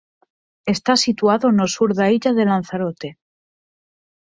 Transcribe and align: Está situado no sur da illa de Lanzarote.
Está 0.75 0.93
situado 1.05 1.45
no 1.57 1.65
sur 1.75 1.89
da 1.99 2.05
illa 2.17 2.31
de 2.37 2.43
Lanzarote. 2.49 3.09